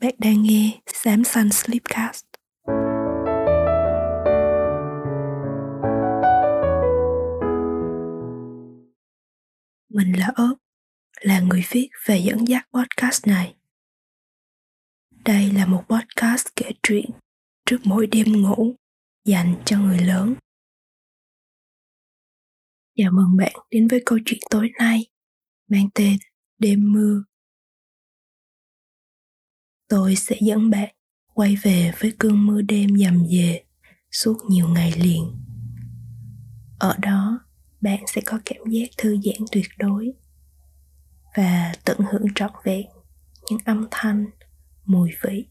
Bạn 0.00 0.14
đang 0.18 0.42
nghe 0.42 0.80
Samsung 0.86 1.50
Sleepcast. 1.50 2.24
Mình 9.88 10.12
là 10.18 10.32
ớt, 10.34 10.54
là 11.20 11.40
người 11.40 11.64
viết 11.70 11.88
và 12.06 12.14
dẫn 12.14 12.48
dắt 12.48 12.68
podcast 12.72 13.26
này. 13.26 13.54
Đây 15.24 15.52
là 15.52 15.66
một 15.66 15.84
podcast 15.88 16.46
kể 16.56 16.70
chuyện 16.82 17.10
trước 17.66 17.78
mỗi 17.84 18.06
đêm 18.06 18.42
ngủ 18.42 18.74
dành 19.24 19.54
cho 19.64 19.78
người 19.78 19.98
lớn. 19.98 20.34
Chào 22.96 23.10
mừng 23.12 23.36
bạn 23.36 23.52
đến 23.70 23.88
với 23.88 24.02
câu 24.06 24.18
chuyện 24.26 24.40
tối 24.50 24.70
nay 24.78 25.06
mang 25.68 25.88
tên 25.94 26.18
Đêm 26.58 26.92
mưa 26.92 27.22
tôi 29.88 30.16
sẽ 30.16 30.36
dẫn 30.40 30.70
bạn 30.70 30.94
quay 31.34 31.56
về 31.62 31.92
với 32.00 32.12
cơn 32.18 32.46
mưa 32.46 32.62
đêm 32.62 32.96
dầm 32.98 33.26
về 33.30 33.64
suốt 34.10 34.36
nhiều 34.48 34.68
ngày 34.68 34.92
liền. 34.96 35.44
Ở 36.78 36.96
đó, 36.98 37.40
bạn 37.80 38.04
sẽ 38.06 38.20
có 38.26 38.38
cảm 38.44 38.58
giác 38.70 38.88
thư 38.98 39.16
giãn 39.24 39.46
tuyệt 39.52 39.66
đối 39.78 40.12
và 41.36 41.72
tận 41.84 41.98
hưởng 42.12 42.26
trọn 42.34 42.50
vẹn 42.64 42.86
những 43.50 43.60
âm 43.64 43.86
thanh, 43.90 44.26
mùi 44.84 45.10
vị, 45.22 45.48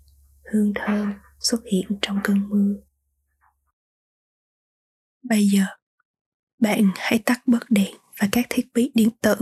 hương 0.52 0.74
thơm 0.76 1.14
xuất 1.40 1.62
hiện 1.72 1.98
trong 2.02 2.20
cơn 2.24 2.50
mưa. 2.50 2.76
Bây 5.24 5.48
giờ, 5.48 5.66
bạn 6.60 6.92
hãy 6.96 7.20
tắt 7.26 7.42
bớt 7.48 7.72
đèn 7.72 7.96
và 8.22 8.28
các 8.32 8.46
thiết 8.50 8.74
bị 8.74 8.92
điện 8.96 9.10
tử. 9.22 9.36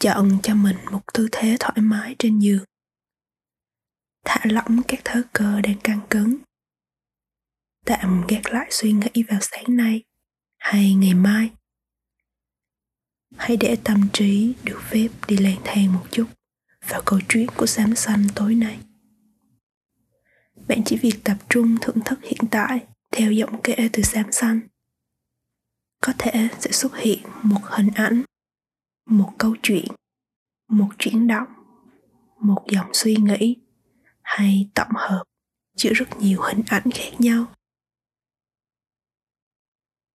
Chọn 0.00 0.38
cho 0.42 0.54
mình 0.54 0.76
một 0.92 1.02
tư 1.14 1.28
thế 1.32 1.56
thoải 1.60 1.80
mái 1.80 2.16
trên 2.18 2.38
giường 2.38 2.64
thả 4.26 4.40
lỏng 4.44 4.82
các 4.88 5.00
thớ 5.04 5.22
cơ 5.32 5.60
đang 5.60 5.80
căng 5.84 6.00
cứng. 6.10 6.36
Tạm 7.84 8.24
gác 8.28 8.50
lại 8.50 8.66
suy 8.70 8.92
nghĩ 8.92 9.22
vào 9.28 9.40
sáng 9.42 9.76
nay 9.76 10.04
hay 10.56 10.94
ngày 10.94 11.14
mai. 11.14 11.50
Hãy 13.36 13.56
để 13.56 13.76
tâm 13.84 14.08
trí 14.12 14.54
được 14.64 14.80
phép 14.82 15.08
đi 15.28 15.36
lang 15.36 15.60
thang 15.64 15.92
một 15.92 16.06
chút 16.10 16.26
vào 16.88 17.02
câu 17.04 17.20
chuyện 17.28 17.46
của 17.56 17.66
xám 17.66 17.94
xanh 17.94 18.26
tối 18.34 18.54
nay. 18.54 18.78
Bạn 20.68 20.82
chỉ 20.84 20.96
việc 20.96 21.24
tập 21.24 21.36
trung 21.48 21.76
thưởng 21.80 21.98
thức 22.04 22.18
hiện 22.22 22.50
tại 22.50 22.86
theo 23.12 23.32
giọng 23.32 23.60
kể 23.62 23.88
từ 23.92 24.02
xám 24.02 24.32
xanh. 24.32 24.60
Có 26.00 26.12
thể 26.18 26.48
sẽ 26.60 26.72
xuất 26.72 26.96
hiện 26.96 27.18
một 27.42 27.60
hình 27.62 27.90
ảnh, 27.94 28.22
một 29.06 29.32
câu 29.38 29.56
chuyện, 29.62 29.86
một 30.68 30.88
chuyển 30.98 31.26
động, 31.26 31.48
một 32.40 32.64
dòng 32.68 32.90
suy 32.92 33.16
nghĩ 33.16 33.56
hay 34.26 34.70
tổng 34.74 34.92
hợp, 34.94 35.24
chứa 35.76 35.90
rất 35.94 36.06
nhiều 36.20 36.42
hình 36.42 36.62
ảnh 36.66 36.90
khác 36.94 37.10
nhau. 37.18 37.54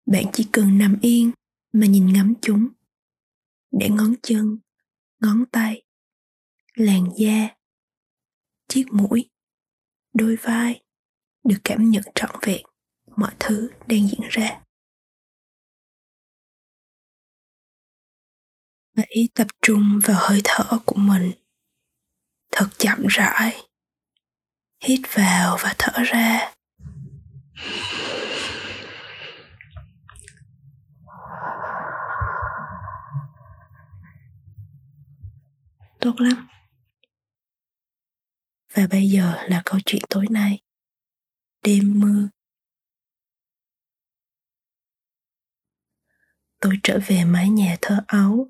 Bạn 0.06 0.24
chỉ 0.32 0.48
cần 0.52 0.78
nằm 0.78 0.98
yên 1.02 1.30
mà 1.72 1.86
nhìn 1.86 2.12
ngắm 2.12 2.34
chúng. 2.42 2.68
Để 3.70 3.88
ngón 3.88 4.14
chân, 4.22 4.58
ngón 5.20 5.44
tay, 5.52 5.82
làn 6.74 7.04
da, 7.16 7.48
chiếc 8.68 8.84
mũi, 8.92 9.30
đôi 10.12 10.36
vai 10.36 10.82
được 11.44 11.58
cảm 11.64 11.90
nhận 11.90 12.02
trọn 12.14 12.30
vẹn 12.42 12.62
mọi 13.16 13.32
thứ 13.40 13.70
đang 13.86 14.08
diễn 14.08 14.28
ra. 14.30 14.62
Hãy 18.96 19.28
tập 19.34 19.46
trung 19.62 20.00
vào 20.04 20.16
hơi 20.20 20.40
thở 20.44 20.78
của 20.86 20.98
mình. 20.98 21.32
Thật 22.52 22.68
chậm 22.78 23.06
rãi 23.08 23.69
hít 24.80 25.00
vào 25.14 25.56
và 25.60 25.74
thở 25.78 26.02
ra. 26.02 26.54
Tốt 36.00 36.14
lắm. 36.18 36.48
Và 38.74 38.86
bây 38.90 39.08
giờ 39.10 39.34
là 39.48 39.62
câu 39.64 39.80
chuyện 39.86 40.02
tối 40.08 40.26
nay. 40.30 40.60
Đêm 41.62 42.00
mưa. 42.00 42.28
Tôi 46.60 46.74
trở 46.82 46.98
về 47.06 47.24
mái 47.24 47.48
nhà 47.48 47.76
thơ 47.82 48.04
ấu. 48.08 48.48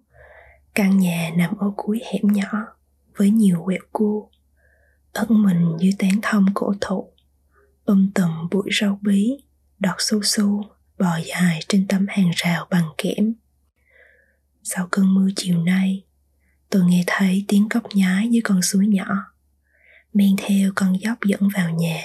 Căn 0.75 0.99
nhà 0.99 1.31
nằm 1.37 1.57
ở 1.59 1.73
cuối 1.77 2.01
hẻm 2.13 2.33
nhỏ 2.33 2.77
với 3.17 3.31
nhiều 3.31 3.63
quẹo 3.65 3.83
cua 3.93 4.31
ẩn 5.29 5.43
mình 5.43 5.77
dưới 5.79 5.93
tán 5.99 6.11
thông 6.23 6.47
cổ 6.55 6.75
thụ. 6.81 7.13
Ôm 7.85 8.11
tùm 8.15 8.49
bụi 8.51 8.71
rau 8.81 8.99
bí, 9.03 9.31
đọt 9.79 9.97
su 9.99 10.23
su, 10.23 10.65
bò 10.99 11.19
dài 11.25 11.61
trên 11.69 11.87
tấm 11.89 12.07
hàng 12.09 12.31
rào 12.37 12.67
bằng 12.71 12.89
kẽm. 12.99 13.35
Sau 14.63 14.89
cơn 14.91 15.15
mưa 15.15 15.29
chiều 15.37 15.59
nay, 15.63 16.05
tôi 16.71 16.85
nghe 16.85 17.05
thấy 17.07 17.45
tiếng 17.49 17.69
cốc 17.69 17.83
nhái 17.95 18.29
dưới 18.31 18.43
con 18.43 18.63
suối 18.63 18.87
nhỏ. 18.87 19.07
Men 20.15 20.37
theo 20.39 20.73
con 20.75 21.01
dốc 21.01 21.19
dẫn 21.25 21.49
vào 21.55 21.71
nhà. 21.71 22.03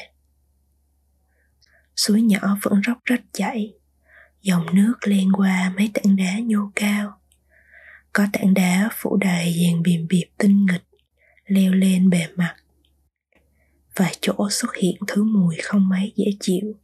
Suối 1.96 2.22
nhỏ 2.22 2.58
vẫn 2.62 2.82
róc 2.88 2.98
rách 3.06 3.24
chảy, 3.34 3.74
dòng 4.42 4.66
nước 4.76 4.94
len 5.04 5.32
qua 5.32 5.74
mấy 5.76 5.92
tảng 5.94 6.16
đá 6.16 6.40
nhô 6.40 6.72
cao. 6.76 7.20
Có 8.14 8.28
tảng 8.34 8.54
đá 8.54 8.90
phủ 8.94 9.18
đầy 9.18 9.66
dàn 9.66 9.84
bìm 9.84 10.08
bịp 10.08 10.26
tinh 10.38 10.66
nghịch, 10.66 10.88
leo 11.46 11.74
lên 11.74 12.10
bề 12.10 12.28
mặt 12.36 12.56
vài 13.96 14.16
chỗ 14.22 14.50
xuất 14.52 14.76
hiện 14.76 14.96
thứ 15.08 15.24
mùi 15.24 15.56
không 15.64 15.90
mấy 15.90 16.14
dễ 16.16 16.26
chịu. 16.40 16.76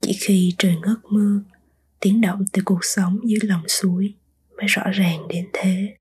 Chỉ 0.00 0.12
khi 0.20 0.54
trời 0.58 0.76
ngớt 0.76 0.98
mưa, 1.10 1.40
tiếng 2.00 2.20
động 2.20 2.44
từ 2.52 2.62
cuộc 2.64 2.84
sống 2.84 3.18
dưới 3.24 3.38
lòng 3.42 3.68
suối 3.68 4.14
mới 4.56 4.66
rõ 4.66 4.82
ràng 4.92 5.28
đến 5.28 5.48
thế. 5.52 5.96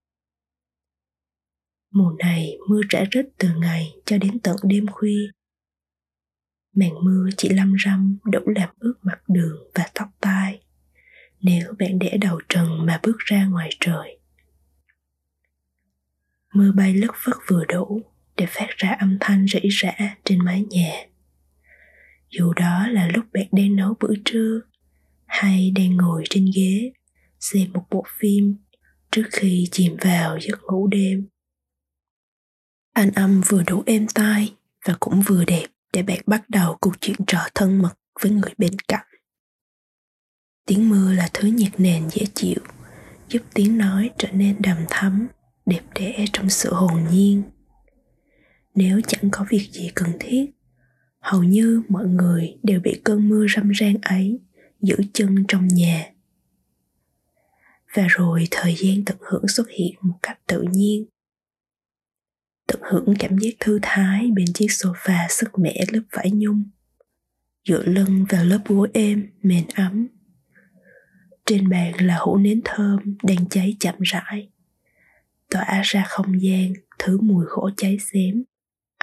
Mùa 1.92 2.12
này 2.20 2.58
mưa 2.68 2.82
rã 2.90 3.04
rít 3.12 3.26
từ 3.38 3.50
ngày 3.58 3.94
cho 4.06 4.18
đến 4.18 4.40
tận 4.40 4.56
đêm 4.64 4.88
khuya. 4.88 5.30
Màn 6.74 6.92
mưa 7.04 7.30
chỉ 7.38 7.50
lâm 7.50 7.76
râm 7.86 8.18
đủ 8.24 8.40
làm 8.46 8.70
ướt 8.80 8.94
mặt 9.02 9.20
đường 9.28 9.58
và 9.74 9.90
tóc 9.94 10.08
tai. 10.20 10.62
Nếu 11.42 11.74
bạn 11.80 12.00
để 12.00 12.18
đầu 12.22 12.42
trần 12.50 12.86
mà 12.86 13.00
bước 13.04 13.18
ra 13.18 13.46
ngoài 13.46 13.70
trời. 13.80 14.20
Mưa 16.54 16.72
bay 16.72 16.94
lất 16.94 17.12
phất 17.16 17.36
vừa 17.48 17.66
đủ 17.66 18.15
để 18.38 18.46
phát 18.50 18.68
ra 18.78 18.90
âm 19.00 19.18
thanh 19.20 19.46
rỉ 19.48 19.70
rả 19.82 20.16
trên 20.24 20.46
mái 20.46 20.64
nhà. 20.70 20.92
Dù 22.30 22.54
đó 22.54 22.88
là 22.88 23.08
lúc 23.08 23.26
bạn 23.34 23.48
đang 23.52 23.76
nấu 23.76 23.94
bữa 24.00 24.14
trưa 24.26 24.62
hay 25.26 25.72
đang 25.76 25.98
ngồi 25.98 26.24
trên 26.30 26.52
ghế, 26.56 26.92
xem 27.40 27.74
một 27.74 27.86
bộ 27.90 28.04
phim 28.20 28.56
trước 29.12 29.28
khi 29.32 29.68
chìm 29.72 29.98
vào 30.02 30.40
giấc 30.40 30.64
ngủ 30.64 30.88
đêm. 30.88 31.28
Anh 32.94 33.12
âm 33.12 33.42
vừa 33.42 33.64
đủ 33.64 33.84
êm 33.86 34.08
tai 34.14 34.54
và 34.86 34.98
cũng 35.00 35.22
vừa 35.22 35.46
đẹp 35.46 35.66
để 35.94 36.04
bạn 36.04 36.20
bắt 36.26 36.50
đầu 36.50 36.78
cuộc 36.82 37.02
chuyện 37.02 37.16
trò 37.28 37.40
thân 37.56 37.82
mật 37.82 37.94
với 38.22 38.32
người 38.32 38.54
bên 38.58 38.80
cạnh. 38.88 39.06
Tiếng 40.66 40.90
mưa 40.90 41.14
là 41.14 41.30
thứ 41.34 41.48
nhạc 41.48 41.80
nền 41.80 42.10
dễ 42.10 42.26
chịu, 42.34 42.60
giúp 43.30 43.42
tiếng 43.54 43.78
nói 43.78 44.10
trở 44.18 44.32
nên 44.32 44.56
đầm 44.62 44.78
thắm, 44.90 45.28
đẹp 45.66 45.82
đẽ 45.96 46.26
trong 46.34 46.50
sự 46.50 46.74
hồn 46.74 47.08
nhiên 47.12 47.44
nếu 48.76 49.02
chẳng 49.08 49.30
có 49.32 49.46
việc 49.50 49.70
gì 49.72 49.92
cần 49.96 50.10
thiết. 50.20 50.46
Hầu 51.20 51.44
như 51.44 51.84
mọi 51.90 52.08
người 52.08 52.58
đều 52.64 52.80
bị 52.80 53.02
cơn 53.04 53.30
mưa 53.30 53.46
râm 53.56 53.70
ran 53.70 53.96
ấy 54.02 54.40
giữ 54.82 54.96
chân 55.14 55.46
trong 55.48 55.68
nhà. 55.68 56.12
Và 57.94 58.08
rồi 58.10 58.48
thời 58.52 58.76
gian 58.76 59.06
tận 59.06 59.18
hưởng 59.20 59.48
xuất 59.48 59.70
hiện 59.70 59.94
một 60.02 60.16
cách 60.22 60.40
tự 60.48 60.66
nhiên. 60.72 61.06
Tận 62.68 62.82
hưởng 62.84 63.14
cảm 63.20 63.38
giác 63.38 63.54
thư 63.60 63.80
thái 63.82 64.32
bên 64.36 64.46
chiếc 64.54 64.68
sofa 64.68 65.28
sức 65.30 65.60
mẻ 65.60 65.86
lớp 65.94 66.02
vải 66.12 66.32
nhung 66.32 66.64
dựa 67.68 67.84
lưng 67.84 68.26
vào 68.30 68.46
lớp 68.46 68.60
gối 68.66 68.90
êm, 68.94 69.30
mềm 69.42 69.64
ấm. 69.76 70.08
Trên 71.46 71.70
bàn 71.70 72.06
là 72.06 72.18
hũ 72.20 72.38
nến 72.38 72.62
thơm 72.66 73.18
đang 73.24 73.50
cháy 73.50 73.76
chậm 73.80 73.96
rãi, 74.00 74.50
tỏa 75.50 75.82
ra 75.84 76.06
không 76.08 76.42
gian 76.42 76.74
thứ 77.00 77.18
mùi 77.22 77.46
gỗ 77.46 77.70
cháy 77.78 77.98
xém 78.14 78.44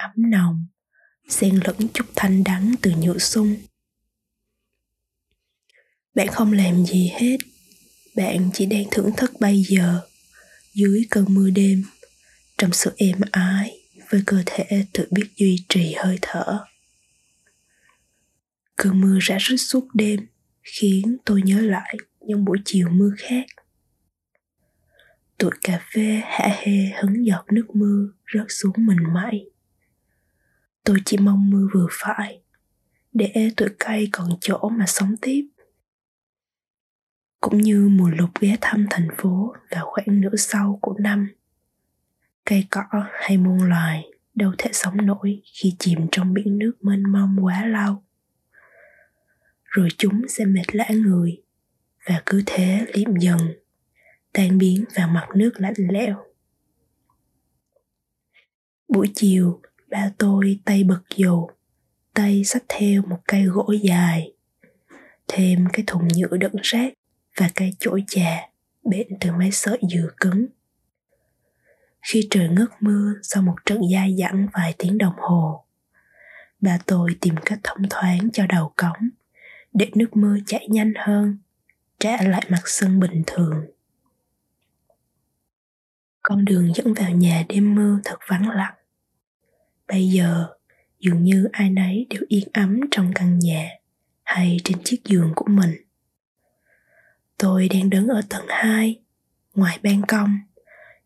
ấm 0.03 0.31
nồng, 0.31 0.65
xen 1.29 1.59
lẫn 1.65 1.75
chút 1.93 2.05
thanh 2.15 2.43
đắng 2.43 2.75
từ 2.81 2.91
nhựa 2.91 3.17
sung. 3.17 3.55
Bạn 6.15 6.27
không 6.27 6.51
làm 6.51 6.85
gì 6.85 7.11
hết, 7.13 7.37
bạn 8.15 8.49
chỉ 8.53 8.65
đang 8.65 8.83
thưởng 8.91 9.11
thức 9.17 9.31
bây 9.39 9.63
giờ, 9.63 10.01
dưới 10.73 11.05
cơn 11.09 11.25
mưa 11.29 11.49
đêm, 11.49 11.83
trong 12.57 12.73
sự 12.73 12.91
êm 12.97 13.17
ái 13.31 13.77
với 14.09 14.23
cơ 14.25 14.43
thể 14.45 14.85
tự 14.93 15.07
biết 15.11 15.27
duy 15.35 15.65
trì 15.69 15.93
hơi 15.93 16.19
thở. 16.21 16.59
Cơn 18.75 19.01
mưa 19.01 19.17
rã 19.21 19.37
rít 19.39 19.57
suốt 19.57 19.87
đêm 19.93 20.19
khiến 20.61 21.17
tôi 21.25 21.41
nhớ 21.41 21.61
lại 21.61 21.97
những 22.21 22.45
buổi 22.45 22.57
chiều 22.65 22.89
mưa 22.89 23.11
khác. 23.17 23.45
Tụi 25.37 25.51
cà 25.61 25.85
phê 25.93 26.21
hạ 26.25 26.57
hê 26.61 26.91
hứng 27.01 27.25
giọt 27.25 27.45
nước 27.51 27.75
mưa 27.75 28.07
rớt 28.33 28.45
xuống 28.49 28.73
mình 28.77 29.13
mãi. 29.13 29.45
Tôi 30.83 30.97
chỉ 31.05 31.17
mong 31.17 31.49
mưa 31.49 31.67
vừa 31.73 31.87
phải, 31.91 32.41
để 33.13 33.51
tụi 33.57 33.69
cây 33.79 34.09
còn 34.11 34.29
chỗ 34.41 34.69
mà 34.69 34.85
sống 34.87 35.15
tiếp. 35.21 35.47
Cũng 37.41 37.57
như 37.57 37.89
mùa 37.91 38.09
lục 38.09 38.29
ghé 38.39 38.57
thăm 38.61 38.87
thành 38.89 39.07
phố 39.17 39.55
vào 39.71 39.85
khoảng 39.85 40.21
nửa 40.21 40.35
sau 40.37 40.79
của 40.81 40.95
năm. 40.99 41.29
Cây 42.45 42.67
cỏ 42.69 42.83
hay 43.11 43.37
muôn 43.37 43.63
loài 43.69 44.03
đâu 44.35 44.51
thể 44.57 44.69
sống 44.73 45.05
nổi 45.05 45.41
khi 45.45 45.75
chìm 45.79 45.99
trong 46.11 46.33
biển 46.33 46.57
nước 46.57 46.73
mênh 46.81 47.11
mông 47.11 47.37
quá 47.41 47.65
lâu. 47.65 48.03
Rồi 49.63 49.87
chúng 49.97 50.27
sẽ 50.27 50.45
mệt 50.45 50.75
lã 50.75 50.89
người 50.89 51.41
và 52.05 52.23
cứ 52.25 52.43
thế 52.45 52.85
liệm 52.93 53.15
dần, 53.15 53.39
tan 54.33 54.57
biến 54.57 54.85
vào 54.95 55.07
mặt 55.07 55.27
nước 55.35 55.51
lạnh 55.57 55.73
lẽo. 55.77 56.25
Buổi 58.87 59.11
chiều, 59.15 59.61
ba 59.93 60.11
tôi 60.17 60.59
tay 60.65 60.83
bật 60.83 61.01
dù, 61.15 61.47
tay 62.13 62.43
xách 62.43 62.63
theo 62.69 63.01
một 63.01 63.19
cây 63.27 63.43
gỗ 63.43 63.73
dài, 63.81 64.33
thêm 65.27 65.65
cái 65.73 65.83
thùng 65.87 66.07
nhựa 66.07 66.37
đựng 66.37 66.55
rác 66.61 66.93
và 67.37 67.49
cây 67.55 67.71
chổi 67.79 68.03
trà 68.07 68.49
bện 68.83 69.07
từ 69.19 69.31
mấy 69.31 69.51
sợi 69.51 69.79
dừa 69.93 70.09
cứng. 70.17 70.45
Khi 72.11 72.27
trời 72.29 72.49
ngớt 72.49 72.69
mưa 72.79 73.13
sau 73.23 73.43
một 73.43 73.55
trận 73.65 73.79
dai 73.93 74.15
dẳng 74.19 74.47
vài 74.53 74.75
tiếng 74.77 74.97
đồng 74.97 75.15
hồ, 75.17 75.65
bà 76.61 76.77
tôi 76.85 77.15
tìm 77.21 77.35
cách 77.45 77.59
thông 77.63 77.89
thoáng 77.89 78.29
cho 78.33 78.45
đầu 78.47 78.73
cống 78.75 79.09
để 79.73 79.91
nước 79.95 80.17
mưa 80.17 80.37
chảy 80.47 80.67
nhanh 80.69 80.93
hơn, 80.95 81.37
trả 81.99 82.23
lại 82.23 82.45
mặt 82.49 82.61
sân 82.65 82.99
bình 82.99 83.23
thường. 83.27 83.65
Con 86.23 86.45
đường 86.45 86.73
dẫn 86.75 86.93
vào 86.93 87.11
nhà 87.11 87.45
đêm 87.49 87.75
mưa 87.75 87.99
thật 88.03 88.17
vắng 88.29 88.49
lặng. 88.49 88.73
Bây 89.87 90.07
giờ, 90.07 90.47
dường 90.99 91.23
như 91.23 91.47
ai 91.51 91.69
nấy 91.69 92.07
đều 92.09 92.21
yên 92.27 92.47
ấm 92.53 92.79
trong 92.91 93.11
căn 93.15 93.39
nhà 93.39 93.69
hay 94.23 94.57
trên 94.63 94.77
chiếc 94.83 95.03
giường 95.05 95.31
của 95.35 95.47
mình. 95.47 95.71
Tôi 97.37 97.69
đang 97.69 97.89
đứng 97.89 98.07
ở 98.07 98.21
tầng 98.29 98.45
2, 98.49 98.99
ngoài 99.55 99.79
ban 99.83 100.01
công, 100.07 100.37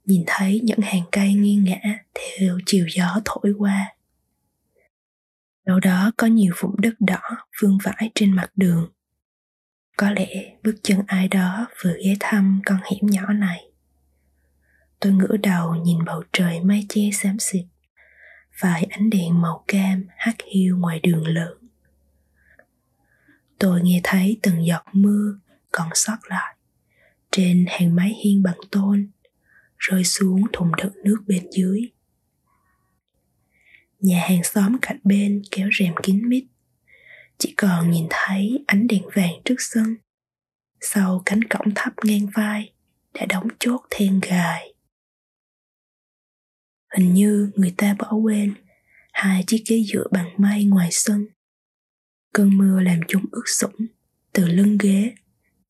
nhìn 0.05 0.23
thấy 0.27 0.61
những 0.63 0.79
hàng 0.81 1.03
cây 1.11 1.33
nghiêng 1.33 1.63
ngã 1.63 1.99
theo 2.13 2.59
chiều 2.65 2.85
gió 2.95 3.21
thổi 3.25 3.53
qua. 3.57 3.95
Đâu 5.65 5.79
đó 5.79 6.11
có 6.17 6.27
nhiều 6.27 6.53
vùng 6.59 6.81
đất 6.81 6.93
đỏ 6.99 7.21
vương 7.61 7.77
vãi 7.83 8.11
trên 8.15 8.31
mặt 8.31 8.51
đường. 8.55 8.91
Có 9.97 10.11
lẽ 10.11 10.55
bước 10.63 10.75
chân 10.83 11.01
ai 11.07 11.27
đó 11.27 11.67
vừa 11.83 11.93
ghé 12.05 12.15
thăm 12.19 12.61
con 12.65 12.77
hẻm 12.83 12.99
nhỏ 13.01 13.33
này. 13.33 13.63
Tôi 14.99 15.13
ngửa 15.13 15.37
đầu 15.37 15.75
nhìn 15.75 16.05
bầu 16.05 16.23
trời 16.33 16.59
mây 16.63 16.85
che 16.89 17.01
xám 17.13 17.39
xịt, 17.39 17.65
vài 18.59 18.83
ánh 18.89 19.09
đèn 19.09 19.41
màu 19.41 19.63
cam 19.67 20.03
hắt 20.17 20.35
hiu 20.51 20.77
ngoài 20.77 20.99
đường 20.99 21.27
lớn. 21.27 21.57
Tôi 23.59 23.81
nghe 23.83 24.01
thấy 24.03 24.39
từng 24.41 24.65
giọt 24.65 24.83
mưa 24.91 25.39
còn 25.71 25.89
sót 25.93 26.17
lại 26.27 26.55
trên 27.31 27.65
hàng 27.67 27.95
mái 27.95 28.13
hiên 28.23 28.43
bằng 28.43 28.57
tôn 28.71 29.09
rơi 29.77 30.03
xuống 30.03 30.43
thùng 30.53 30.71
đựng 30.75 30.93
nước 31.03 31.17
bên 31.27 31.47
dưới 31.51 31.91
nhà 33.99 34.25
hàng 34.29 34.43
xóm 34.43 34.77
cạnh 34.81 34.99
bên 35.03 35.41
kéo 35.51 35.69
rèm 35.79 35.93
kín 36.03 36.29
mít, 36.29 36.45
chỉ 37.37 37.53
còn 37.57 37.91
nhìn 37.91 38.07
thấy 38.09 38.63
ánh 38.67 38.87
đèn 38.87 39.03
vàng 39.15 39.33
trước 39.45 39.55
sân 39.59 39.95
sau 40.81 41.21
cánh 41.25 41.43
cổng 41.43 41.73
thấp 41.75 41.93
ngang 42.03 42.27
vai 42.35 42.73
đã 43.13 43.25
đóng 43.25 43.47
chốt 43.59 43.81
then 43.89 44.19
gài 44.19 44.73
hình 46.95 47.13
như 47.13 47.51
người 47.55 47.73
ta 47.77 47.95
bỏ 47.99 48.13
quên 48.13 48.53
hai 49.13 49.43
chiếc 49.47 49.63
ghế 49.69 49.83
dựa 49.93 50.07
bằng 50.11 50.29
may 50.37 50.65
ngoài 50.65 50.89
sân. 50.91 51.27
Cơn 52.33 52.57
mưa 52.57 52.81
làm 52.81 52.99
chúng 53.07 53.25
ướt 53.31 53.43
sũng, 53.45 53.75
từ 54.33 54.47
lưng 54.47 54.77
ghế 54.81 55.13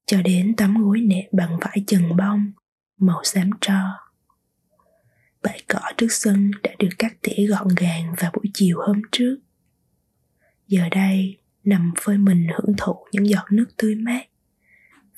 cho 0.06 0.22
đến 0.22 0.56
tấm 0.56 0.84
gối 0.84 1.02
nệm 1.02 1.26
bằng 1.32 1.60
vải 1.62 1.84
chần 1.88 2.18
bông 2.18 2.52
màu 2.98 3.24
xám 3.24 3.50
tro. 3.62 3.82
Bãi 5.44 5.62
cỏ 5.68 5.80
trước 5.98 6.08
sân 6.10 6.52
đã 6.64 6.72
được 6.80 6.90
cắt 6.98 7.14
tỉa 7.22 7.46
gọn 7.48 7.68
gàng 7.78 8.14
vào 8.18 8.32
buổi 8.34 8.46
chiều 8.54 8.78
hôm 8.88 9.02
trước. 9.12 9.38
Giờ 10.68 10.90
đây 10.92 11.38
nằm 11.64 11.94
phơi 12.02 12.18
mình 12.18 12.48
hưởng 12.48 12.76
thụ 12.78 12.96
những 13.12 13.30
giọt 13.30 13.46
nước 13.52 13.66
tươi 13.78 13.96
mát 13.96 14.28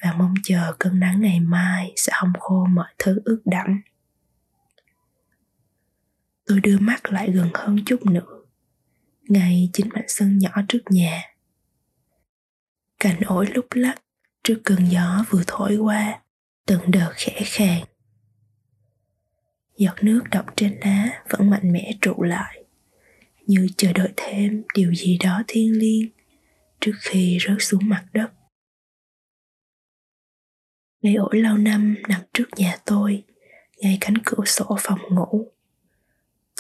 và 0.03 0.13
mong 0.17 0.33
chờ 0.43 0.75
cơn 0.79 0.99
nắng 0.99 1.21
ngày 1.21 1.39
mai 1.39 1.93
sẽ 1.95 2.11
hong 2.15 2.33
khô 2.39 2.65
mọi 2.65 2.93
thứ 2.99 3.21
ướt 3.25 3.41
đẫm 3.45 3.81
tôi 6.49 6.59
đưa 6.59 6.79
mắt 6.79 7.11
lại 7.11 7.31
gần 7.31 7.49
hơn 7.53 7.77
chút 7.85 8.05
nữa. 8.05 8.43
Ngay 9.21 9.69
chính 9.73 9.89
mảnh 9.93 10.05
sân 10.07 10.37
nhỏ 10.37 10.49
trước 10.67 10.79
nhà. 10.89 11.23
Cành 12.99 13.21
ổi 13.21 13.47
lúc 13.53 13.65
lắc 13.71 13.95
trước 14.43 14.61
cơn 14.63 14.85
gió 14.85 15.25
vừa 15.29 15.43
thổi 15.47 15.77
qua 15.77 16.21
từng 16.65 16.91
đợt 16.91 17.11
khẽ 17.15 17.41
khàng. 17.45 17.83
Giọt 19.77 20.03
nước 20.03 20.21
đọng 20.31 20.45
trên 20.55 20.79
lá 20.81 21.23
vẫn 21.29 21.49
mạnh 21.49 21.71
mẽ 21.71 21.91
trụ 22.01 22.23
lại 22.23 22.63
như 23.45 23.67
chờ 23.77 23.93
đợi 23.93 24.09
thêm 24.17 24.63
điều 24.73 24.93
gì 24.93 25.17
đó 25.17 25.43
thiêng 25.47 25.79
liêng 25.79 26.09
trước 26.81 26.93
khi 26.99 27.37
rớt 27.47 27.57
xuống 27.59 27.89
mặt 27.89 28.05
đất. 28.13 28.31
Cây 31.01 31.15
ổi 31.15 31.37
lâu 31.37 31.57
năm 31.57 31.95
nằm 32.07 32.21
trước 32.33 32.45
nhà 32.57 32.77
tôi, 32.85 33.23
ngay 33.77 33.97
cánh 34.01 34.15
cửa 34.25 34.45
sổ 34.45 34.77
phòng 34.79 34.99
ngủ. 35.09 35.51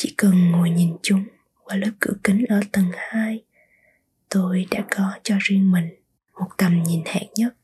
Chỉ 0.01 0.13
cần 0.17 0.51
ngồi 0.51 0.69
nhìn 0.69 0.97
chúng 1.03 1.23
qua 1.63 1.75
lớp 1.75 1.91
cửa 1.99 2.13
kính 2.23 2.45
ở 2.49 2.59
tầng 2.71 2.91
2, 2.93 3.43
tôi 4.29 4.65
đã 4.71 4.85
có 4.91 5.11
cho 5.23 5.35
riêng 5.39 5.71
mình 5.71 5.89
một 6.39 6.47
tầm 6.57 6.83
nhìn 6.83 7.01
hạn 7.05 7.23
nhất 7.35 7.55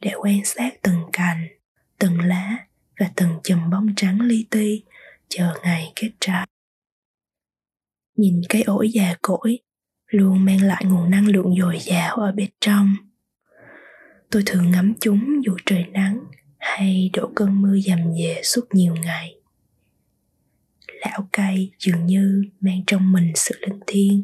để 0.00 0.12
quan 0.18 0.44
sát 0.44 0.82
từng 0.82 1.02
cành, 1.12 1.48
từng 1.98 2.20
lá 2.20 2.66
và 3.00 3.10
từng 3.16 3.30
chùm 3.44 3.70
bông 3.70 3.94
trắng 3.96 4.20
li 4.20 4.46
ti 4.50 4.84
chờ 5.28 5.54
ngày 5.62 5.92
kết 5.96 6.10
trái. 6.20 6.46
Nhìn 8.16 8.42
cái 8.48 8.62
ổi 8.62 8.90
già 8.92 9.14
cỗi 9.22 9.58
luôn 10.06 10.44
mang 10.44 10.62
lại 10.62 10.84
nguồn 10.84 11.10
năng 11.10 11.26
lượng 11.26 11.54
dồi 11.60 11.78
dào 11.80 12.16
ở 12.16 12.32
bên 12.32 12.50
trong. 12.60 12.94
Tôi 14.30 14.42
thường 14.46 14.70
ngắm 14.70 14.94
chúng 15.00 15.44
dù 15.44 15.56
trời 15.66 15.84
nắng 15.92 16.24
hay 16.58 17.10
đổ 17.12 17.30
cơn 17.34 17.62
mưa 17.62 17.78
dầm 17.78 17.98
về 18.18 18.40
suốt 18.44 18.64
nhiều 18.70 18.94
ngày. 18.94 19.36
Lão 21.06 21.28
cây 21.32 21.72
dường 21.78 22.06
như 22.06 22.44
mang 22.60 22.82
trong 22.86 23.12
mình 23.12 23.32
sự 23.34 23.54
linh 23.60 23.80
thiêng, 23.86 24.22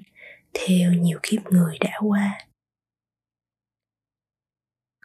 theo 0.54 0.92
nhiều 0.92 1.18
kiếp 1.22 1.42
người 1.50 1.78
đã 1.80 1.92
qua. 2.00 2.38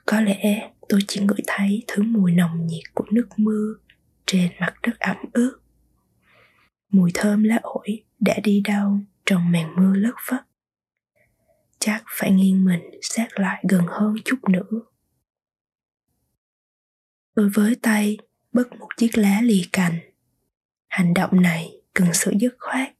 Có 0.05 0.21
lẽ 0.21 0.71
tôi 0.89 0.99
chỉ 1.07 1.21
ngửi 1.21 1.39
thấy 1.47 1.83
thứ 1.87 2.03
mùi 2.03 2.31
nồng 2.31 2.67
nhiệt 2.67 2.83
của 2.93 3.05
nước 3.11 3.29
mưa 3.37 3.73
trên 4.25 4.51
mặt 4.59 4.73
đất 4.83 4.99
ẩm 4.99 5.17
ướt. 5.33 5.59
Mùi 6.89 7.11
thơm 7.13 7.43
lá 7.43 7.59
ổi 7.61 8.03
đã 8.19 8.39
đi 8.43 8.61
đâu 8.65 8.99
trong 9.25 9.51
màn 9.51 9.75
mưa 9.75 9.95
lất 9.95 10.15
phất. 10.27 10.41
Chắc 11.79 12.03
phải 12.07 12.31
nghiêng 12.31 12.65
mình 12.65 12.81
sát 13.01 13.27
lại 13.39 13.63
gần 13.69 13.83
hơn 13.87 14.15
chút 14.25 14.49
nữa. 14.49 14.81
Tôi 17.35 17.49
với 17.53 17.75
tay 17.81 18.17
bứt 18.51 18.75
một 18.79 18.89
chiếc 18.97 19.17
lá 19.17 19.41
lì 19.41 19.65
cành. 19.71 19.99
Hành 20.87 21.13
động 21.13 21.41
này 21.41 21.71
cần 21.93 22.13
sự 22.13 22.31
dứt 22.39 22.55
khoát, 22.59 22.93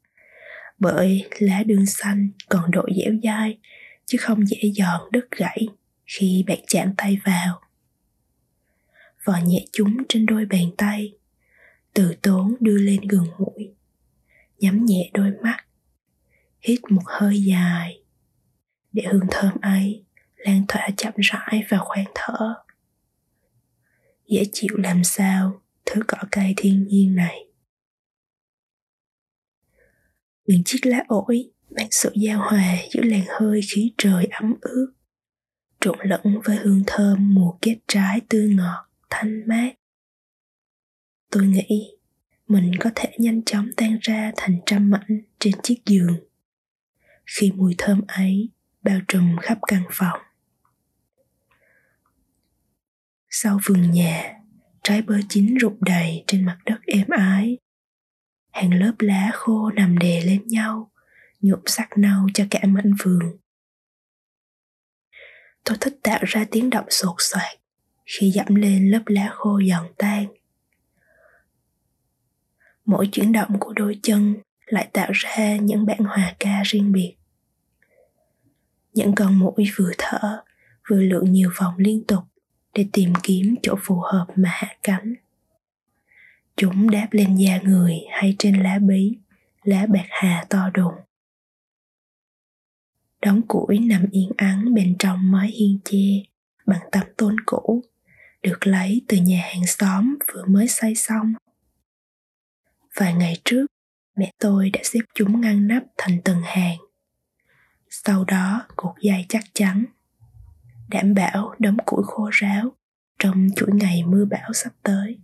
bởi 0.79 1.29
lá 1.39 1.63
đương 1.63 1.85
xanh 1.85 2.29
còn 2.49 2.71
độ 2.71 2.85
dẻo 2.97 3.13
dai, 3.23 3.57
chứ 4.05 4.17
không 4.21 4.47
dễ 4.47 4.71
giòn 4.75 5.01
đứt 5.11 5.31
gãy 5.31 5.67
khi 6.05 6.43
bạn 6.47 6.59
chạm 6.67 6.93
tay 6.97 7.17
vào. 7.25 7.61
Vò 9.25 9.33
nhẹ 9.45 9.65
chúng 9.71 9.97
trên 10.09 10.25
đôi 10.25 10.45
bàn 10.45 10.71
tay, 10.77 11.13
từ 11.93 12.15
tốn 12.21 12.55
đưa 12.59 12.77
lên 12.77 13.01
gần 13.09 13.25
mũi, 13.39 13.75
nhắm 14.59 14.85
nhẹ 14.85 15.09
đôi 15.13 15.31
mắt, 15.43 15.57
hít 16.61 16.79
một 16.89 17.03
hơi 17.05 17.43
dài, 17.43 18.03
để 18.91 19.03
hương 19.11 19.27
thơm 19.31 19.53
ấy 19.61 20.05
lan 20.35 20.65
tỏa 20.67 20.89
chậm 20.97 21.13
rãi 21.17 21.63
vào 21.69 21.85
khoang 21.85 22.11
thở. 22.15 22.53
Dễ 24.27 24.43
chịu 24.53 24.77
làm 24.77 25.03
sao 25.03 25.61
thứ 25.85 26.01
cỏ 26.07 26.17
cây 26.31 26.53
thiên 26.57 26.87
nhiên 26.87 27.15
này? 27.15 27.46
Những 30.47 30.63
chiếc 30.65 30.79
lá 30.83 31.03
ổi 31.07 31.51
mang 31.69 31.87
sự 31.91 32.11
giao 32.15 32.39
hòa 32.39 32.77
giữa 32.91 33.01
làn 33.03 33.23
hơi 33.39 33.61
khí 33.73 33.93
trời 33.97 34.25
ấm 34.25 34.55
ướt, 34.61 34.93
trộn 35.79 35.97
lẫn 36.01 36.21
với 36.43 36.57
hương 36.57 36.83
thơm 36.87 37.33
mùa 37.33 37.57
kết 37.61 37.77
trái 37.87 38.21
tươi 38.29 38.49
ngọt, 38.49 38.87
thanh 39.09 39.47
mát. 39.47 39.73
Tôi 41.31 41.47
nghĩ 41.47 41.97
mình 42.47 42.71
có 42.79 42.89
thể 42.95 43.09
nhanh 43.17 43.43
chóng 43.43 43.69
tan 43.77 43.97
ra 44.01 44.31
thành 44.37 44.59
trăm 44.65 44.89
mảnh 44.89 45.21
trên 45.39 45.53
chiếc 45.63 45.85
giường. 45.85 46.17
Khi 47.25 47.51
mùi 47.51 47.75
thơm 47.77 48.01
ấy 48.07 48.49
bao 48.83 48.99
trùm 49.07 49.35
khắp 49.41 49.57
căn 49.67 49.83
phòng. 49.91 50.19
Sau 53.29 53.59
vườn 53.65 53.91
nhà, 53.91 54.33
trái 54.83 55.01
bơ 55.01 55.15
chín 55.29 55.55
rụng 55.55 55.77
đầy 55.81 56.23
trên 56.27 56.45
mặt 56.45 56.57
đất 56.65 56.77
êm 56.85 57.07
ái 57.09 57.57
hàng 58.57 58.73
lớp 58.73 58.93
lá 58.99 59.31
khô 59.33 59.71
nằm 59.71 59.97
đè 59.97 60.21
lên 60.21 60.47
nhau, 60.47 60.91
nhuộm 61.41 61.59
sắc 61.65 61.97
nâu 61.97 62.27
cho 62.33 62.45
cả 62.49 62.59
mảnh 62.63 62.93
vườn. 63.03 63.37
Tôi 65.63 65.77
thích 65.81 65.99
tạo 66.03 66.19
ra 66.23 66.45
tiếng 66.51 66.69
động 66.69 66.85
sột 66.89 67.15
soạt 67.19 67.57
khi 68.05 68.31
dẫm 68.31 68.55
lên 68.55 68.91
lớp 68.91 69.01
lá 69.05 69.29
khô 69.31 69.61
giòn 69.69 69.85
tan. 69.97 70.25
Mỗi 72.85 73.09
chuyển 73.11 73.31
động 73.31 73.59
của 73.59 73.73
đôi 73.73 73.99
chân 74.03 74.35
lại 74.65 74.89
tạo 74.93 75.11
ra 75.11 75.57
những 75.57 75.85
bản 75.85 75.99
hòa 75.99 76.35
ca 76.39 76.61
riêng 76.65 76.91
biệt. 76.91 77.15
Những 78.93 79.15
con 79.15 79.39
mũi 79.39 79.71
vừa 79.75 79.91
thở, 79.97 80.43
vừa 80.89 81.01
lượn 81.01 81.31
nhiều 81.31 81.51
vòng 81.59 81.73
liên 81.77 82.03
tục 82.07 82.23
để 82.73 82.85
tìm 82.93 83.13
kiếm 83.23 83.55
chỗ 83.61 83.75
phù 83.83 83.99
hợp 83.99 84.25
mà 84.35 84.49
hạ 84.51 84.75
cánh 84.83 85.13
chúng 86.57 86.89
đáp 86.89 87.07
lên 87.11 87.35
da 87.35 87.59
người 87.63 87.95
hay 88.11 88.35
trên 88.39 88.63
lá 88.63 88.79
bí, 88.79 89.17
lá 89.63 89.85
bạc 89.85 90.05
hà 90.09 90.45
to 90.49 90.69
đùng. 90.73 90.93
Đống 93.21 93.41
củi 93.47 93.79
nằm 93.79 94.05
yên 94.11 94.31
ắng 94.37 94.73
bên 94.73 94.95
trong 94.99 95.31
mái 95.31 95.47
hiên 95.47 95.79
che, 95.85 96.23
bằng 96.65 96.81
tấm 96.91 97.03
tôn 97.17 97.35
cũ, 97.45 97.83
được 98.41 98.67
lấy 98.67 99.01
từ 99.07 99.17
nhà 99.17 99.41
hàng 99.43 99.65
xóm 99.67 100.17
vừa 100.33 100.45
mới 100.45 100.67
xây 100.67 100.95
xong. 100.95 101.33
Vài 102.95 103.13
ngày 103.13 103.33
trước, 103.45 103.65
mẹ 104.15 104.31
tôi 104.39 104.69
đã 104.69 104.79
xếp 104.83 105.01
chúng 105.15 105.41
ngăn 105.41 105.67
nắp 105.67 105.83
thành 105.97 106.21
từng 106.23 106.41
hàng. 106.43 106.77
Sau 107.89 108.23
đó 108.25 108.65
cột 108.75 108.95
dây 109.01 109.25
chắc 109.29 109.43
chắn. 109.53 109.85
Đảm 110.89 111.13
bảo 111.13 111.55
đống 111.59 111.77
củi 111.85 112.03
khô 112.03 112.29
ráo 112.31 112.71
trong 113.19 113.47
chuỗi 113.55 113.69
ngày 113.73 114.03
mưa 114.03 114.25
bão 114.25 114.53
sắp 114.53 114.73
tới 114.83 115.17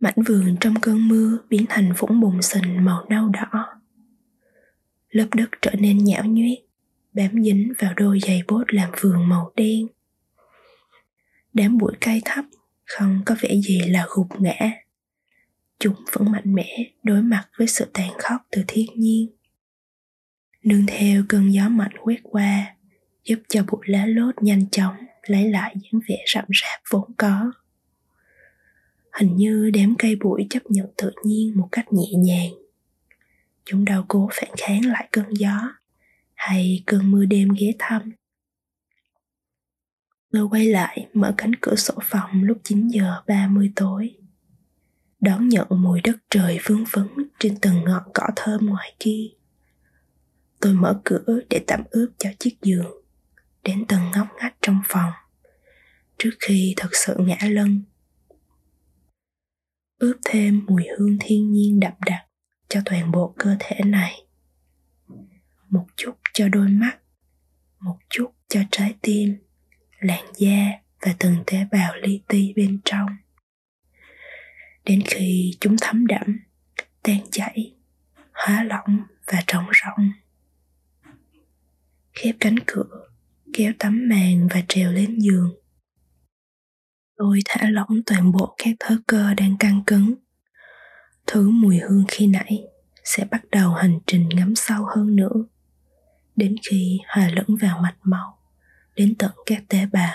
mảnh 0.00 0.14
vườn 0.26 0.56
trong 0.60 0.74
cơn 0.80 1.08
mưa 1.08 1.38
biến 1.48 1.64
thành 1.68 1.92
vũng 1.98 2.20
bùn 2.20 2.42
sình 2.42 2.84
màu 2.84 3.06
nâu 3.08 3.28
đỏ. 3.28 3.66
Lớp 5.10 5.26
đất 5.34 5.48
trở 5.62 5.70
nên 5.78 5.98
nhão 5.98 6.24
nhuyết 6.24 6.58
bám 7.12 7.42
dính 7.42 7.72
vào 7.78 7.94
đôi 7.96 8.18
giày 8.22 8.42
bốt 8.48 8.64
làm 8.74 8.90
vườn 9.00 9.28
màu 9.28 9.52
đen. 9.56 9.86
Đám 11.52 11.78
bụi 11.78 11.92
cây 12.00 12.22
thấp, 12.24 12.44
không 12.84 13.22
có 13.26 13.36
vẻ 13.40 13.54
gì 13.68 13.80
là 13.80 14.06
gục 14.10 14.40
ngã. 14.40 14.70
Chúng 15.78 15.94
vẫn 16.12 16.32
mạnh 16.32 16.54
mẽ 16.54 16.76
đối 17.02 17.22
mặt 17.22 17.48
với 17.58 17.66
sự 17.66 17.90
tàn 17.92 18.10
khốc 18.18 18.40
từ 18.50 18.64
thiên 18.68 18.86
nhiên. 18.96 19.28
Nương 20.62 20.86
theo 20.86 21.22
cơn 21.28 21.52
gió 21.52 21.68
mạnh 21.68 21.92
quét 22.02 22.18
qua, 22.22 22.74
giúp 23.24 23.38
cho 23.48 23.64
bụi 23.70 23.80
lá 23.86 24.06
lốt 24.06 24.34
nhanh 24.42 24.70
chóng 24.70 24.96
lấy 25.26 25.50
lại 25.50 25.74
dáng 25.74 26.00
vẻ 26.08 26.24
rậm 26.34 26.44
rạp 26.62 26.80
vốn 26.90 27.10
có 27.16 27.52
hình 29.12 29.36
như 29.36 29.70
đám 29.74 29.94
cây 29.98 30.16
bụi 30.16 30.46
chấp 30.50 30.60
nhận 30.68 30.86
tự 30.96 31.10
nhiên 31.24 31.58
một 31.58 31.68
cách 31.72 31.92
nhẹ 31.92 32.12
nhàng. 32.16 32.52
Chúng 33.64 33.84
đau 33.84 34.04
cố 34.08 34.28
phản 34.32 34.50
kháng 34.58 34.86
lại 34.86 35.08
cơn 35.12 35.24
gió, 35.30 35.72
hay 36.34 36.82
cơn 36.86 37.10
mưa 37.10 37.24
đêm 37.24 37.48
ghé 37.58 37.72
thăm. 37.78 38.12
Tôi 40.32 40.48
quay 40.50 40.66
lại, 40.66 41.08
mở 41.14 41.34
cánh 41.36 41.52
cửa 41.60 41.74
sổ 41.74 41.94
phòng 42.02 42.42
lúc 42.42 42.58
9 42.64 42.88
giờ 42.88 43.22
30 43.26 43.72
tối. 43.76 44.14
Đón 45.20 45.48
nhận 45.48 45.66
mùi 45.70 46.00
đất 46.00 46.16
trời 46.30 46.58
vương 46.64 46.84
vấn 46.90 47.08
trên 47.38 47.58
từng 47.62 47.84
ngọn 47.84 48.02
cỏ 48.14 48.28
thơm 48.36 48.66
ngoài 48.66 48.94
kia. 49.00 49.26
Tôi 50.60 50.74
mở 50.74 51.00
cửa 51.04 51.40
để 51.50 51.64
tạm 51.66 51.82
ướp 51.90 52.10
cho 52.18 52.30
chiếc 52.38 52.56
giường, 52.62 52.90
đến 53.64 53.84
từng 53.88 54.00
ngóc 54.14 54.26
ngách 54.40 54.54
trong 54.62 54.80
phòng. 54.84 55.12
Trước 56.18 56.30
khi 56.40 56.74
thật 56.76 56.88
sự 56.92 57.16
ngã 57.18 57.38
lưng 57.48 57.82
ướp 60.00 60.16
thêm 60.24 60.66
mùi 60.66 60.84
hương 60.98 61.16
thiên 61.20 61.52
nhiên 61.52 61.80
đậm 61.80 61.92
đặc 62.06 62.26
cho 62.68 62.80
toàn 62.84 63.10
bộ 63.10 63.34
cơ 63.38 63.56
thể 63.58 63.80
này. 63.84 64.24
Một 65.68 65.86
chút 65.96 66.12
cho 66.32 66.48
đôi 66.48 66.68
mắt, 66.68 66.98
một 67.80 67.98
chút 68.08 68.30
cho 68.48 68.60
trái 68.70 68.94
tim, 69.02 69.36
làn 70.00 70.24
da 70.36 70.70
và 71.00 71.14
từng 71.18 71.36
tế 71.46 71.58
bào 71.72 71.96
li 71.96 72.22
ti 72.28 72.52
bên 72.56 72.80
trong. 72.84 73.08
Đến 74.84 75.02
khi 75.06 75.56
chúng 75.60 75.76
thấm 75.80 76.06
đẫm, 76.06 76.40
tan 77.02 77.20
chảy, 77.30 77.74
hóa 78.32 78.62
lỏng 78.64 79.00
và 79.26 79.42
trống 79.46 79.66
rỗng. 79.84 80.10
Khép 82.12 82.34
cánh 82.40 82.56
cửa, 82.66 83.08
kéo 83.52 83.72
tấm 83.78 84.08
màn 84.08 84.48
và 84.50 84.62
trèo 84.68 84.92
lên 84.92 85.18
giường 85.18 85.59
tôi 87.20 87.40
thả 87.44 87.70
lỏng 87.70 87.88
toàn 88.06 88.32
bộ 88.32 88.54
các 88.58 88.76
thớ 88.80 88.96
cơ 89.06 89.34
đang 89.34 89.56
căng 89.58 89.82
cứng. 89.86 90.14
Thứ 91.26 91.50
mùi 91.50 91.78
hương 91.78 92.04
khi 92.08 92.26
nãy 92.26 92.64
sẽ 93.04 93.24
bắt 93.30 93.42
đầu 93.50 93.72
hành 93.72 93.98
trình 94.06 94.28
ngắm 94.28 94.54
sâu 94.54 94.84
hơn 94.96 95.16
nữa. 95.16 95.44
Đến 96.36 96.56
khi 96.70 96.98
hòa 97.08 97.30
lẫn 97.34 97.56
vào 97.60 97.80
mạch 97.82 97.96
máu, 98.02 98.38
đến 98.96 99.14
tận 99.18 99.30
các 99.46 99.64
tế 99.68 99.86
bào. 99.92 100.14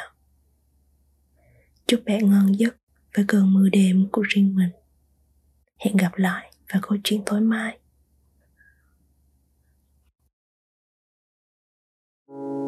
Chúc 1.87 2.01
bạn 2.05 2.29
ngon 2.29 2.51
giấc 2.59 2.75
với 3.15 3.25
cơn 3.27 3.53
mưa 3.53 3.69
đêm 3.69 4.07
của 4.11 4.21
riêng 4.21 4.55
mình. 4.55 4.71
Hẹn 5.79 5.97
gặp 5.97 6.11
lại 6.15 6.51
vào 6.73 6.81
câu 6.81 6.97
chuyện 7.03 7.21
tối 7.25 7.41
mai. 7.41 7.79
thank 12.27 12.39
you 12.39 12.64